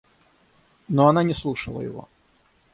[0.87, 2.09] Но она не слушала его.